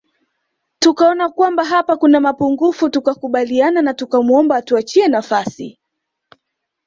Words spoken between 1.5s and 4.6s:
hapa kuna mapungufu tukakubaliana na tukamwomba